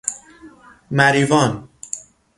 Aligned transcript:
مریوان 0.91 1.69